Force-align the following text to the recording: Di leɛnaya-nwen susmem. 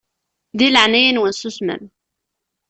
Di 0.57 0.67
leɛnaya-nwen 0.69 1.33
susmem. 1.35 1.83